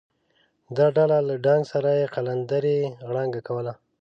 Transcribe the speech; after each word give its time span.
د 0.75 0.77
ډاله 0.95 1.17
له 1.27 1.35
ډنګ 1.45 1.63
سره 1.71 1.89
یې 1.99 2.11
قلندرې 2.15 2.77
غړانګه 3.07 3.41
کوله. 3.47 3.73